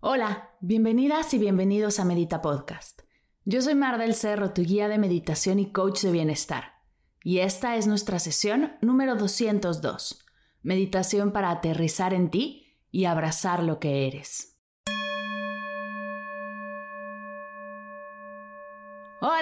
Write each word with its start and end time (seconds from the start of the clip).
Hola, 0.00 0.50
bienvenidas 0.60 1.34
y 1.34 1.38
bienvenidos 1.38 2.00
a 2.00 2.04
Medita 2.04 2.42
Podcast. 2.42 3.02
Yo 3.44 3.62
soy 3.62 3.74
Mar 3.74 3.98
del 3.98 4.14
Cerro, 4.14 4.52
tu 4.52 4.62
guía 4.62 4.88
de 4.88 4.98
meditación 4.98 5.58
y 5.58 5.70
coach 5.72 6.02
de 6.02 6.12
bienestar. 6.12 6.74
Y 7.22 7.38
esta 7.38 7.76
es 7.76 7.86
nuestra 7.86 8.18
sesión 8.18 8.76
número 8.80 9.16
202, 9.16 10.24
meditación 10.62 11.32
para 11.32 11.50
aterrizar 11.50 12.14
en 12.14 12.30
ti 12.30 12.78
y 12.90 13.04
abrazar 13.04 13.62
lo 13.62 13.78
que 13.78 14.06
eres. 14.06 14.55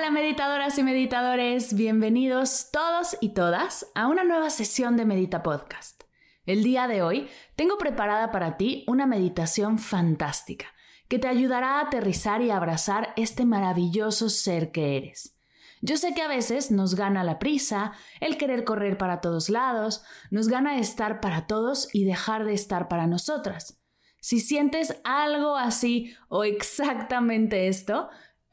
Hola 0.04 0.12
meditadoras 0.12 0.76
y 0.76 0.82
meditadores, 0.82 1.72
bienvenidos 1.72 2.68
todos 2.70 3.16
y 3.22 3.30
todas 3.30 3.86
a 3.94 4.06
una 4.06 4.22
nueva 4.22 4.50
sesión 4.50 4.98
de 4.98 5.06
Medita 5.06 5.42
Podcast. 5.42 6.02
El 6.44 6.62
día 6.62 6.86
de 6.86 7.00
hoy 7.00 7.30
tengo 7.56 7.78
preparada 7.78 8.30
para 8.30 8.58
ti 8.58 8.84
una 8.86 9.06
meditación 9.06 9.78
fantástica 9.78 10.66
que 11.08 11.18
te 11.18 11.26
ayudará 11.26 11.78
a 11.78 11.80
aterrizar 11.86 12.42
y 12.42 12.50
abrazar 12.50 13.14
este 13.16 13.46
maravilloso 13.46 14.28
ser 14.28 14.72
que 14.72 14.98
eres. 14.98 15.38
Yo 15.80 15.96
sé 15.96 16.12
que 16.12 16.20
a 16.20 16.28
veces 16.28 16.70
nos 16.70 16.96
gana 16.96 17.24
la 17.24 17.38
prisa, 17.38 17.92
el 18.20 18.36
querer 18.36 18.64
correr 18.64 18.98
para 18.98 19.22
todos 19.22 19.48
lados, 19.48 20.04
nos 20.30 20.48
gana 20.48 20.78
estar 20.78 21.22
para 21.22 21.46
todos 21.46 21.88
y 21.94 22.04
dejar 22.04 22.44
de 22.44 22.52
estar 22.52 22.88
para 22.88 23.06
nosotras. 23.06 23.80
Si 24.20 24.40
sientes 24.40 25.00
algo 25.04 25.56
así 25.56 26.14
o 26.28 26.44
exactamente 26.44 27.68
esto, 27.68 28.10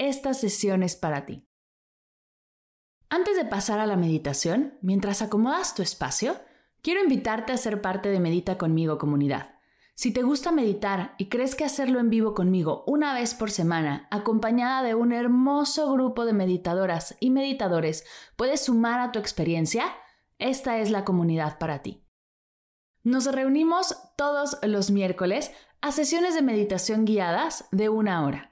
esta 0.08 0.34
sesión 0.34 0.82
es 0.82 0.96
para 0.96 1.26
ti. 1.26 1.48
Antes 3.10 3.36
de 3.36 3.46
pasar 3.46 3.80
a 3.80 3.86
la 3.86 3.98
meditación, 3.98 4.80
mientras 4.82 5.22
acomodas 5.22 5.76
tu 5.76 5.84
espacio, 5.84 6.40
quiero 6.82 7.04
invitarte 7.04 7.54
a 7.54 7.58
ser 7.58 7.82
parte 7.82 8.10
de 8.10 8.20
Medita 8.20 8.58
conmigo 8.58 8.98
comunidad. 8.98 9.60
Si 9.94 10.12
te 10.12 10.24
gusta 10.24 10.52
meditar 10.52 11.14
y 11.20 11.30
crees 11.30 11.54
que 11.54 11.66
hacerlo 11.66 12.00
en 12.00 12.10
vivo 12.10 12.34
conmigo 12.34 12.84
una 12.88 13.14
vez 13.14 13.36
por 13.36 13.52
semana, 13.52 14.08
acompañada 14.10 14.82
de 14.82 14.96
un 14.96 15.12
hermoso 15.12 15.92
grupo 15.94 16.26
de 16.26 16.34
meditadoras 16.34 17.16
y 17.20 17.30
meditadores, 17.30 18.04
puede 18.36 18.58
sumar 18.58 19.02
a 19.02 19.12
tu 19.12 19.20
experiencia, 19.20 19.86
esta 20.40 20.80
es 20.80 20.90
la 20.90 21.06
comunidad 21.06 21.60
para 21.60 21.84
ti. 21.84 22.04
Nos 23.04 23.32
reunimos 23.32 23.96
todos 24.16 24.58
los 24.64 24.90
miércoles 24.90 25.52
a 25.82 25.92
sesiones 25.92 26.34
de 26.34 26.42
meditación 26.42 27.06
guiadas 27.06 27.68
de 27.72 27.90
una 27.90 28.26
hora. 28.26 28.51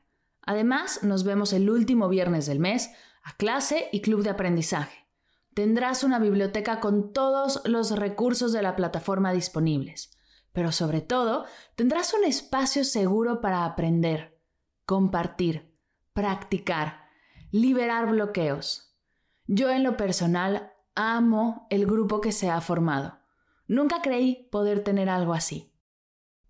Además, 0.50 1.04
nos 1.04 1.24
vemos 1.24 1.54
el 1.54 1.70
último 1.70 2.10
viernes 2.10 2.48
del 2.48 2.58
mes 2.58 2.90
a 3.22 3.38
clase 3.38 3.88
y 3.92 4.02
club 4.02 4.24
de 4.24 4.32
aprendizaje. 4.32 5.06
Tendrás 5.54 6.04
una 6.04 6.18
biblioteca 6.18 6.80
con 6.80 7.14
todos 7.14 7.62
los 7.66 7.92
recursos 7.92 8.52
de 8.52 8.64
la 8.64 8.76
plataforma 8.76 9.32
disponibles, 9.32 10.18
pero 10.52 10.72
sobre 10.72 11.02
todo 11.02 11.46
tendrás 11.76 12.16
un 12.16 12.24
espacio 12.24 12.84
seguro 12.84 13.42
para 13.42 13.64
aprender, 13.64 14.42
compartir, 14.88 15.72
practicar, 16.14 17.04
liberar 17.52 18.10
bloqueos. 18.10 18.98
Yo 19.46 19.70
en 19.70 19.84
lo 19.84 19.98
personal 19.98 20.74
amo 20.96 21.68
el 21.70 21.86
grupo 21.86 22.22
que 22.22 22.32
se 22.32 22.50
ha 22.50 22.60
formado. 22.60 23.20
Nunca 23.68 24.02
creí 24.02 24.50
poder 24.52 24.84
tener 24.84 25.10
algo 25.10 25.36
así. 25.36 25.72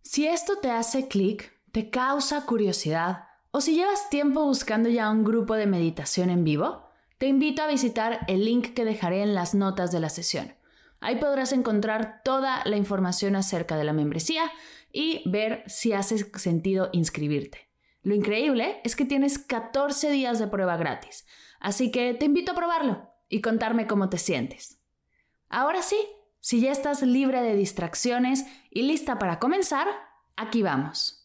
Si 0.04 0.26
esto 0.26 0.60
te 0.60 0.72
hace 0.72 1.10
clic, 1.10 1.52
te 1.74 1.90
causa 1.90 2.46
curiosidad, 2.46 3.26
o 3.52 3.62
si 3.62 3.76
llevas 3.76 4.10
tiempo 4.10 4.46
buscando 4.46 4.90
ya 4.90 5.10
un 5.10 5.24
grupo 5.24 5.56
de 5.56 5.66
meditación 5.66 6.30
en 6.30 6.44
vivo, 6.44 6.86
te 7.18 7.28
invito 7.28 7.62
a 7.62 7.68
visitar 7.68 8.20
el 8.28 8.46
link 8.46 8.74
que 8.74 8.86
dejaré 8.86 9.22
en 9.24 9.36
las 9.36 9.56
notas 9.56 9.92
de 9.92 10.00
la 10.00 10.10
sesión. 10.10 10.54
Ahí 11.02 11.16
podrás 11.16 11.52
encontrar 11.52 12.22
toda 12.24 12.62
la 12.66 12.78
información 12.78 13.36
acerca 13.36 13.78
de 13.78 13.84
la 13.84 13.94
membresía 13.94 14.52
y 14.92 15.22
ver 15.30 15.64
si 15.68 15.94
hace 15.94 16.18
sentido 16.40 16.90
inscribirte. 16.92 17.70
Lo 18.04 18.16
increíble 18.16 18.80
es 18.84 18.96
que 18.96 19.06
tienes 19.06 19.40
14 19.40 20.12
días 20.12 20.40
de 20.40 20.48
prueba 20.48 20.78
gratis, 20.78 21.26
así 21.60 21.92
que 21.92 22.14
te 22.14 22.26
invito 22.26 22.52
a 22.52 22.56
probarlo 22.56 23.10
y 23.28 23.42
contarme 23.42 23.88
cómo 23.88 24.10
te 24.10 24.18
sientes. 24.18 24.80
Ahora 25.50 25.82
sí, 25.82 25.98
si 26.40 26.62
ya 26.62 26.72
estás 26.72 27.02
libre 27.02 27.42
de 27.42 27.56
distracciones 27.56 28.46
y 28.70 28.84
lista 28.84 29.20
para 29.20 29.40
comenzar, 29.40 29.88
aquí 30.38 30.62
vamos. 30.62 31.19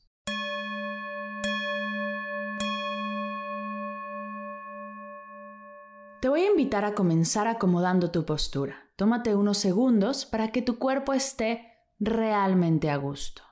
Te 6.24 6.30
voy 6.30 6.40
a 6.40 6.50
invitar 6.50 6.86
a 6.86 6.94
comenzar 6.94 7.46
acomodando 7.48 8.10
tu 8.10 8.24
postura. 8.24 8.90
Tómate 8.96 9.34
unos 9.34 9.58
segundos 9.58 10.24
para 10.24 10.52
que 10.52 10.62
tu 10.62 10.78
cuerpo 10.78 11.12
esté 11.12 11.70
realmente 11.98 12.88
a 12.88 12.96
gusto. 12.96 13.42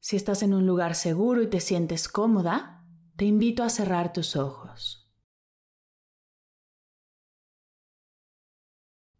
Si 0.00 0.16
estás 0.16 0.42
en 0.42 0.54
un 0.54 0.66
lugar 0.66 0.96
seguro 0.96 1.40
y 1.40 1.48
te 1.48 1.60
sientes 1.60 2.08
cómoda, 2.08 2.84
te 3.14 3.26
invito 3.26 3.62
a 3.62 3.68
cerrar 3.68 4.12
tus 4.12 4.34
ojos. 4.34 5.08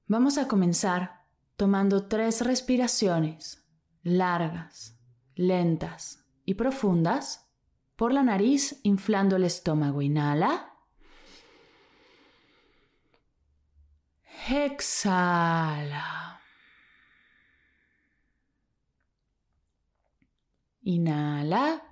Vamos 0.08 0.36
a 0.36 0.48
comenzar 0.48 1.28
tomando 1.54 2.08
tres 2.08 2.40
respiraciones 2.40 3.64
largas, 4.02 4.98
lentas 5.36 6.26
y 6.44 6.54
profundas 6.54 7.51
por 7.96 8.12
la 8.12 8.22
nariz, 8.22 8.80
inflando 8.82 9.36
el 9.36 9.44
estómago. 9.44 10.02
Inhala. 10.02 10.68
Exhala. 14.48 16.40
Inhala. 20.84 21.82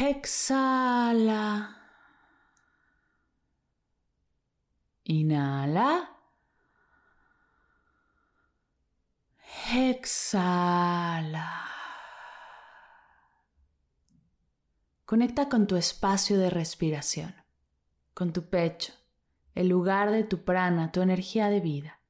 Exhala. 0.00 1.76
Inhala. 5.04 6.10
Exhala. 9.72 11.73
Conecta 15.04 15.50
con 15.50 15.66
tu 15.66 15.76
espacio 15.76 16.38
de 16.38 16.48
respiración, 16.48 17.34
con 18.14 18.32
tu 18.32 18.48
pecho, 18.48 18.94
el 19.54 19.68
lugar 19.68 20.10
de 20.10 20.24
tu 20.24 20.44
prana, 20.44 20.92
tu 20.92 21.02
energía 21.02 21.50
de 21.50 21.60
vida, 21.60 22.00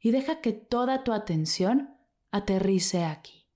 y 0.00 0.10
deja 0.10 0.40
que 0.40 0.52
toda 0.52 1.04
tu 1.04 1.12
atención 1.12 1.96
aterrice 2.32 3.04
aquí. 3.04 3.46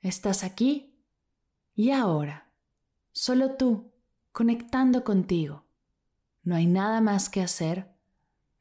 Estás 0.00 0.42
aquí 0.42 0.98
y 1.76 1.92
ahora, 1.92 2.50
solo 3.12 3.54
tú, 3.54 3.92
conectando 4.32 5.04
contigo. 5.04 5.64
No 6.42 6.56
hay 6.56 6.66
nada 6.66 7.00
más 7.00 7.28
que 7.28 7.40
hacer 7.40 7.91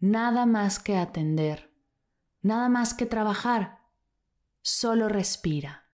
nada 0.02 0.48
más 0.48 0.80
que 0.80 0.98
atender, 0.98 1.72
nada 2.42 2.70
más 2.70 2.94
que 2.96 3.06
trabajar, 3.06 3.80
solo 4.62 5.08
respira. 5.08 5.92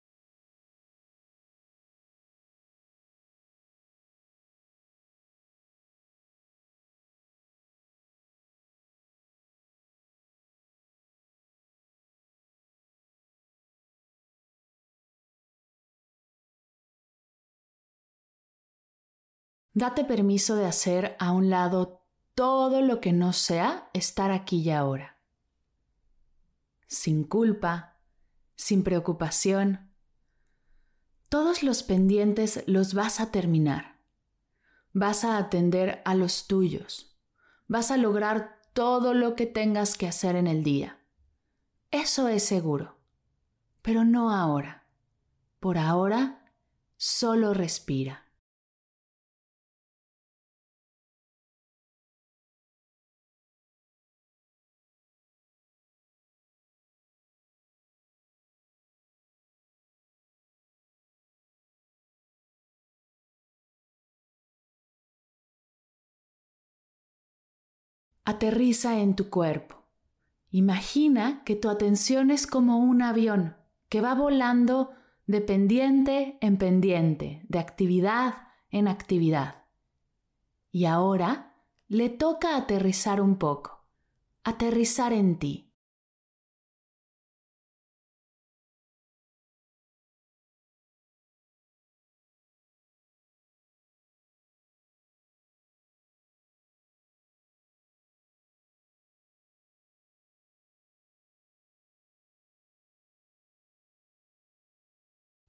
Date 19.75 20.05
permiso 20.05 20.57
de 20.57 20.65
hacer 20.65 21.17
a 21.19 21.33
un 21.33 21.51
lado 21.51 22.06
todo 22.37 22.83
lo 22.83 23.01
que 23.01 23.15
no 23.15 23.33
sea 23.33 23.89
estar 23.95 24.31
aquí 24.31 24.59
y 24.59 24.71
ahora. 24.71 25.17
Sin 26.87 27.25
culpa, 27.25 27.97
sin 28.57 28.85
preocupación. 28.85 29.91
Todos 31.31 31.63
los 31.63 31.83
pendientes 31.83 32.63
los 32.67 32.93
vas 32.93 33.21
a 33.21 33.33
terminar. 33.33 34.03
Vas 34.93 35.25
a 35.25 35.39
atender 35.39 36.03
a 36.05 36.15
los 36.15 36.47
tuyos. 36.47 37.19
Vas 37.69 37.91
a 37.91 37.97
lograr 37.97 38.61
todo 38.75 39.15
lo 39.15 39.35
que 39.35 39.47
tengas 39.47 39.97
que 39.97 40.07
hacer 40.07 40.37
en 40.37 40.47
el 40.47 40.63
día. 40.63 41.01
Eso 41.91 42.29
es 42.29 42.45
seguro. 42.45 42.99
Pero 43.81 44.05
no 44.05 44.31
ahora. 44.31 44.87
Por 45.59 45.79
ahora, 45.79 46.53
solo 46.99 47.55
respira. 47.55 48.26
Aterriza 68.27 68.99
en 68.99 69.17
tu 69.17 69.31
cuerpo. 69.31 69.85
Imagina 70.51 71.43
que 71.45 71.57
tu 71.57 71.71
atención 71.71 72.31
es 72.31 72.47
como 72.47 72.79
un 72.79 73.01
avión 73.01 73.57
que 73.89 74.01
va 74.01 74.15
volando 74.15 74.91
de 75.27 75.41
pendiente 75.41 76.37
en 76.41 76.59
pendiente, 76.59 77.43
de 77.49 77.59
actividad 77.59 78.35
en 78.71 78.89
actividad. 78.89 79.65
Y 80.71 80.87
ahora 80.87 81.55
le 81.89 82.09
toca 82.11 82.57
aterrizar 82.57 83.21
un 83.21 83.37
poco, 83.39 83.87
aterrizar 84.45 85.13
en 85.13 85.39
ti. 85.39 85.66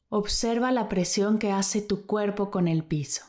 Observa 0.09 0.71
la 0.71 0.87
presión 0.87 1.37
que 1.37 1.51
hace 1.51 1.81
tu 1.81 2.05
cuerpo 2.05 2.49
con 2.49 2.67
el 2.67 2.85
piso. 2.85 3.25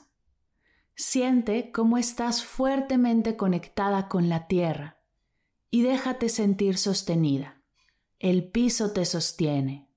Siente 0.94 1.72
cómo 1.72 1.98
estás 1.98 2.44
fuertemente 2.44 3.36
conectada 3.36 4.08
con 4.08 4.28
la 4.28 4.46
tierra 4.46 5.00
y 5.70 5.82
déjate 5.82 6.28
sentir 6.28 6.78
sostenida. 6.78 7.62
El 8.18 8.50
piso 8.50 8.92
te 8.92 9.04
sostiene. 9.04 9.87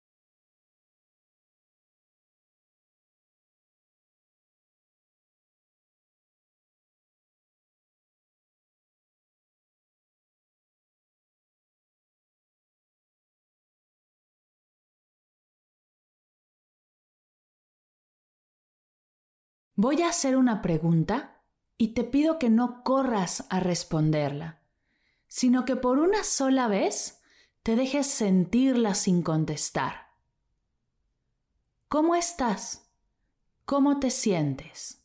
Voy 19.75 20.01
a 20.01 20.09
hacer 20.09 20.35
una 20.35 20.61
pregunta 20.61 21.41
y 21.77 21.89
te 21.89 22.03
pido 22.03 22.37
que 22.37 22.49
no 22.49 22.83
corras 22.83 23.45
a 23.49 23.59
responderla, 23.59 24.61
sino 25.27 25.65
que 25.65 25.75
por 25.75 25.99
una 25.99 26.23
sola 26.23 26.67
vez 26.67 27.21
te 27.63 27.75
dejes 27.75 28.07
sentirla 28.07 28.93
sin 28.95 29.21
contestar. 29.23 30.11
¿Cómo 31.87 32.15
estás? 32.15 32.89
¿Cómo 33.65 33.99
te 33.99 34.09
sientes? 34.09 35.00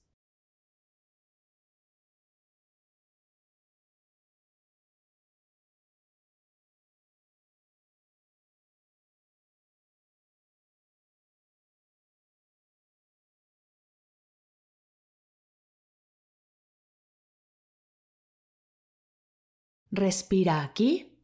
Respira 19.97 20.63
aquí. 20.63 21.19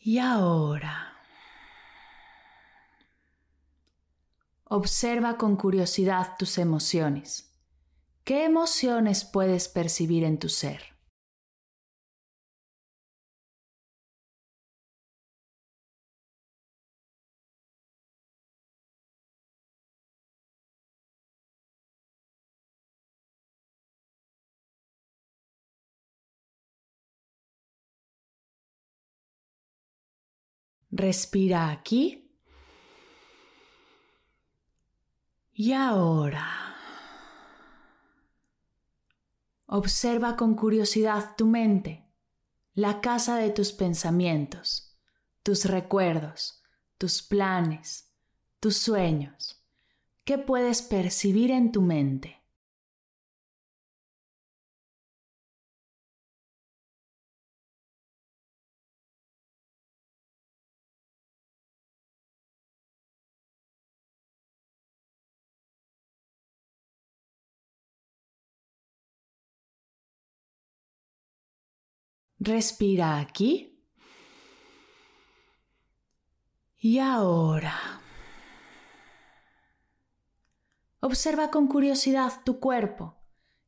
Y 0.00 0.18
ahora. 0.18 1.16
Observa 4.64 5.38
con 5.38 5.56
curiosidad 5.56 6.36
tus 6.38 6.58
emociones. 6.58 7.54
¿Qué 8.22 8.44
emociones 8.44 9.24
puedes 9.24 9.68
percibir 9.68 10.24
en 10.24 10.38
tu 10.38 10.50
ser? 10.50 10.97
Respira 30.98 31.70
aquí. 31.70 32.28
Y 35.52 35.72
ahora. 35.72 36.74
Observa 39.66 40.36
con 40.36 40.56
curiosidad 40.56 41.36
tu 41.36 41.46
mente, 41.46 42.04
la 42.74 43.00
casa 43.00 43.36
de 43.36 43.50
tus 43.50 43.72
pensamientos, 43.72 44.98
tus 45.44 45.66
recuerdos, 45.66 46.64
tus 46.96 47.22
planes, 47.22 48.10
tus 48.58 48.76
sueños. 48.78 49.64
¿Qué 50.24 50.36
puedes 50.36 50.82
percibir 50.82 51.52
en 51.52 51.70
tu 51.70 51.80
mente? 51.80 52.37
Respira 72.38 73.18
aquí. 73.18 73.82
Y 76.78 76.98
ahora. 76.98 77.74
Observa 81.00 81.50
con 81.50 81.66
curiosidad 81.66 82.42
tu 82.44 82.60
cuerpo 82.60 83.18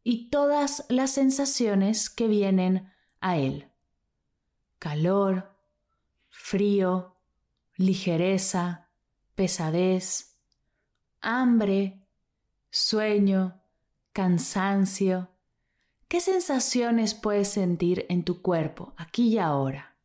y 0.03 0.31
todas 0.31 0.85
las 0.89 1.13
sensaciones 1.13 2.11
que 2.11 2.29
vienen 2.29 2.93
a 3.21 3.37
él. 3.37 3.71
Calor, 4.79 5.57
frío, 6.29 7.17
ligereza, 7.77 8.89
pesadez, 9.35 10.39
hambre, 11.21 12.07
sueño, 12.71 13.63
cansancio, 14.13 15.31
¿Qué 16.11 16.21
sensaciones 16.21 17.15
puedes 17.15 17.53
sentir 17.53 18.05
en 18.09 18.25
tu 18.25 18.43
cuerpo 18.43 18.95
aquí 18.97 19.29
y 19.29 19.39
ahora? 19.39 19.97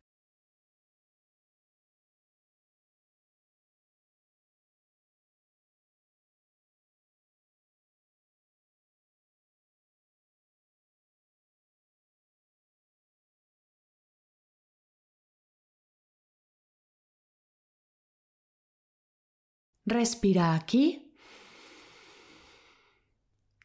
Respira 19.84 20.54
aquí. 20.54 21.12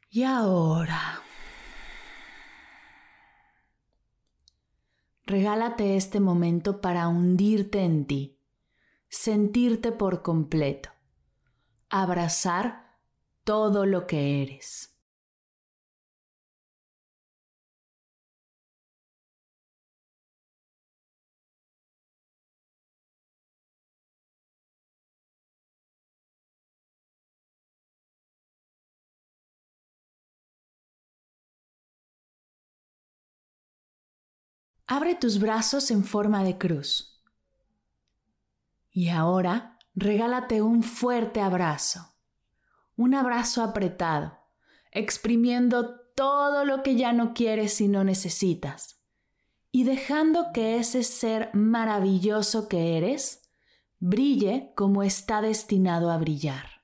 Y 0.09 0.23
ahora. 0.23 1.21
Regálate 5.31 5.95
este 5.95 6.19
momento 6.19 6.81
para 6.81 7.07
hundirte 7.07 7.85
en 7.85 8.05
ti, 8.05 8.37
sentirte 9.07 9.93
por 9.93 10.23
completo, 10.23 10.89
abrazar 11.87 12.97
todo 13.45 13.85
lo 13.85 14.07
que 14.07 14.41
eres. 14.41 14.90
Abre 34.93 35.15
tus 35.15 35.39
brazos 35.39 35.89
en 35.89 36.03
forma 36.03 36.43
de 36.43 36.57
cruz. 36.57 37.23
Y 38.91 39.07
ahora 39.07 39.79
regálate 39.95 40.61
un 40.61 40.83
fuerte 40.83 41.39
abrazo, 41.39 42.13
un 42.97 43.15
abrazo 43.15 43.63
apretado, 43.63 44.37
exprimiendo 44.91 46.01
todo 46.13 46.65
lo 46.65 46.83
que 46.83 46.97
ya 46.97 47.13
no 47.13 47.33
quieres 47.33 47.79
y 47.79 47.87
no 47.87 48.03
necesitas, 48.03 49.01
y 49.71 49.85
dejando 49.85 50.51
que 50.53 50.77
ese 50.77 51.03
ser 51.03 51.51
maravilloso 51.53 52.67
que 52.67 52.97
eres 52.97 53.49
brille 53.99 54.73
como 54.75 55.03
está 55.03 55.39
destinado 55.41 56.11
a 56.11 56.17
brillar. 56.17 56.80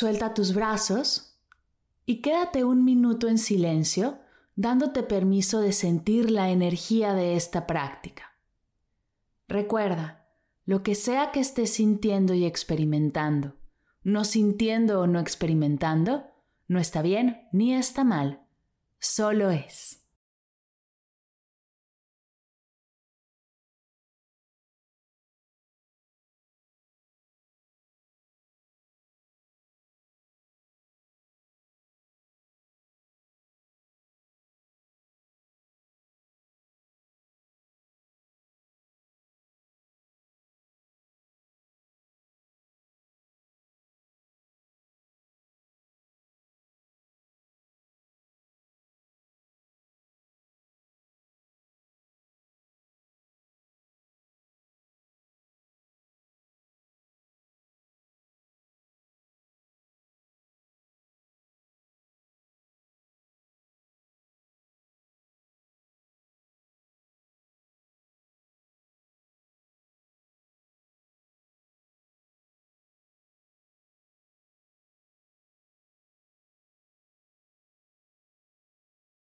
Suelta 0.00 0.32
tus 0.32 0.54
brazos 0.54 1.36
y 2.06 2.22
quédate 2.22 2.62
un 2.62 2.84
minuto 2.84 3.26
en 3.26 3.36
silencio 3.36 4.20
dándote 4.54 5.02
permiso 5.02 5.60
de 5.60 5.72
sentir 5.72 6.30
la 6.30 6.50
energía 6.50 7.14
de 7.14 7.34
esta 7.34 7.66
práctica. 7.66 8.36
Recuerda, 9.48 10.28
lo 10.66 10.84
que 10.84 10.94
sea 10.94 11.32
que 11.32 11.40
estés 11.40 11.70
sintiendo 11.72 12.32
y 12.32 12.44
experimentando, 12.44 13.56
no 14.04 14.22
sintiendo 14.22 15.00
o 15.00 15.08
no 15.08 15.18
experimentando, 15.18 16.28
no 16.68 16.78
está 16.78 17.02
bien 17.02 17.48
ni 17.50 17.74
está 17.74 18.04
mal, 18.04 18.46
solo 19.00 19.50
es. 19.50 19.97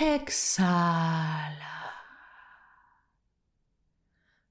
Exhala. 0.00 1.58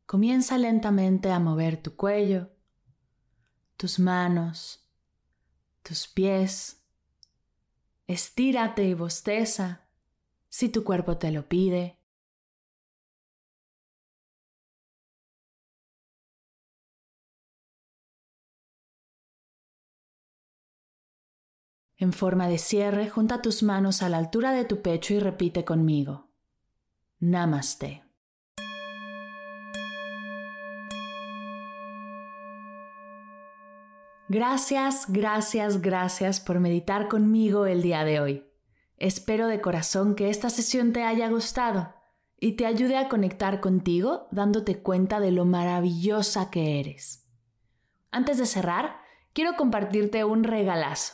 Comienza 0.06 0.58
lentamente 0.58 1.32
a 1.32 1.40
mover 1.40 1.78
tu 1.78 1.96
cuello, 1.96 2.50
tus 3.76 4.00
manos, 4.00 4.86
tus 5.84 6.08
pies. 6.08 6.82
Estírate 8.08 8.84
y 8.84 8.94
bosteza 8.94 9.88
si 10.50 10.70
tu 10.70 10.84
cuerpo 10.84 11.18
te 11.18 11.32
lo 11.32 11.48
pide. 11.48 11.98
En 21.98 22.14
forma 22.14 22.48
de 22.48 22.60
cierre, 22.60 23.10
junta 23.10 23.42
tus 23.42 23.64
manos 23.64 24.04
a 24.04 24.10
la 24.10 24.18
altura 24.18 24.52
de 24.52 24.66
tu 24.66 24.82
pecho 24.84 25.16
y 25.16 25.20
repite 25.20 25.66
conmigo. 25.66 26.30
Namaste. 27.20 28.04
Gracias, 34.30 35.06
gracias, 35.08 35.82
gracias 35.82 36.40
por 36.40 36.60
meditar 36.60 37.08
conmigo 37.08 37.66
el 37.66 37.82
día 37.82 38.04
de 38.04 38.20
hoy. 38.20 38.44
Espero 38.98 39.48
de 39.48 39.62
corazón 39.62 40.16
que 40.16 40.30
esta 40.30 40.50
sesión 40.50 40.92
te 40.92 41.04
haya 41.04 41.30
gustado 41.30 41.96
y 42.40 42.52
te 42.54 42.66
ayude 42.66 42.98
a 42.98 43.10
conectar 43.10 43.62
contigo 43.62 44.28
dándote 44.32 44.84
cuenta 44.84 45.20
de 45.20 45.32
lo 45.32 45.46
maravillosa 45.46 46.52
que 46.52 46.80
eres. 46.80 47.28
Antes 48.12 48.38
de 48.38 48.46
cerrar, 48.46 49.00
quiero 49.34 49.56
compartirte 49.56 50.24
un 50.24 50.44
regalazo. 50.44 51.14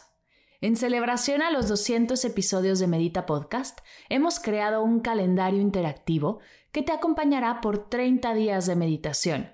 En 0.63 0.77
celebración 0.77 1.41
a 1.41 1.51
los 1.51 1.67
200 1.67 2.24
episodios 2.24 2.79
de 2.79 2.88
Medita 2.88 3.25
Podcast, 3.25 3.79
hemos 4.08 4.39
creado 4.39 4.82
un 4.82 5.01
calendario 5.01 5.60
interactivo 5.60 6.39
que 6.72 6.82
te 6.82 6.93
acompañará 6.93 7.60
por 7.60 7.89
30 7.89 8.34
días 8.34 8.65
de 8.65 8.77
meditación. 8.77 9.51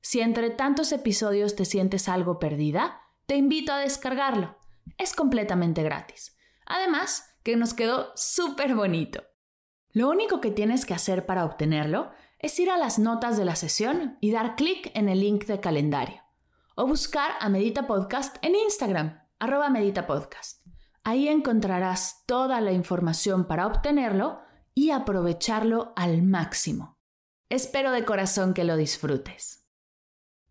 Si 0.00 0.22
entre 0.22 0.48
tantos 0.48 0.92
episodios 0.92 1.56
te 1.56 1.66
sientes 1.66 2.08
algo 2.08 2.38
perdida, 2.38 3.02
te 3.26 3.36
invito 3.36 3.70
a 3.70 3.80
descargarlo. 3.80 4.56
Es 4.96 5.12
completamente 5.12 5.82
gratis. 5.82 6.34
Además, 6.64 7.36
que 7.42 7.54
nos 7.56 7.74
quedó 7.74 8.12
súper 8.16 8.74
bonito. 8.74 9.24
Lo 9.90 10.08
único 10.08 10.40
que 10.40 10.50
tienes 10.50 10.86
que 10.86 10.94
hacer 10.94 11.26
para 11.26 11.44
obtenerlo 11.44 12.12
es 12.38 12.58
ir 12.58 12.70
a 12.70 12.78
las 12.78 12.98
notas 12.98 13.36
de 13.36 13.44
la 13.44 13.56
sesión 13.56 14.16
y 14.22 14.30
dar 14.30 14.56
clic 14.56 14.90
en 14.94 15.10
el 15.10 15.20
link 15.20 15.44
de 15.44 15.60
calendario. 15.60 16.22
O 16.76 16.86
buscar 16.86 17.32
a 17.40 17.50
Medita 17.50 17.86
Podcast 17.86 18.38
en 18.40 18.54
Instagram 18.54 19.25
arroba. 19.38 19.68
Ahí 21.04 21.28
encontrarás 21.28 22.24
toda 22.26 22.60
la 22.60 22.72
información 22.72 23.46
para 23.46 23.66
obtenerlo 23.66 24.40
y 24.74 24.90
aprovecharlo 24.90 25.92
al 25.96 26.22
máximo. 26.22 26.96
Espero 27.48 27.92
de 27.92 28.04
corazón 28.04 28.54
que 28.54 28.64
lo 28.64 28.76
disfrutes. 28.76 29.66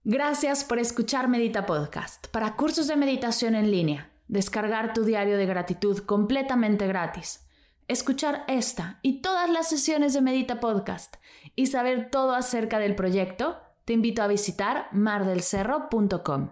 Gracias 0.03 0.63
por 0.63 0.79
escuchar 0.79 1.27
Medita 1.27 1.65
Podcast. 1.65 2.27
Para 2.27 2.55
cursos 2.55 2.87
de 2.87 2.95
meditación 2.95 3.55
en 3.55 3.71
línea, 3.71 4.11
descargar 4.27 4.93
tu 4.93 5.03
diario 5.03 5.37
de 5.37 5.45
gratitud 5.45 5.99
completamente 5.99 6.87
gratis, 6.87 7.47
escuchar 7.87 8.45
esta 8.47 8.99
y 9.01 9.21
todas 9.21 9.49
las 9.49 9.67
sesiones 9.67 10.13
de 10.13 10.21
Medita 10.21 10.59
Podcast 10.59 11.15
y 11.55 11.67
saber 11.67 12.09
todo 12.11 12.33
acerca 12.33 12.79
del 12.79 12.95
proyecto, 12.95 13.59
te 13.83 13.93
invito 13.93 14.23
a 14.23 14.27
visitar 14.27 14.87
mardelcerro.com. 14.91 16.51